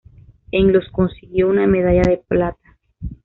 En 0.51 0.73
los 0.73 0.89
consiguió 0.89 1.47
una 1.47 1.67
medalla 1.67 2.01
de 2.01 2.23
plata. 2.27 2.75